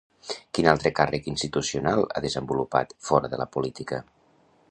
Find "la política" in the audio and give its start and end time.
3.45-4.01